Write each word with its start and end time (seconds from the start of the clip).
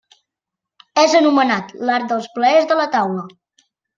És 1.01 1.11
anomenat 1.19 1.69
l'art 1.89 2.09
dels 2.15 2.27
plaers 2.39 2.67
de 2.71 2.81
la 2.83 2.87
taula. 2.99 3.29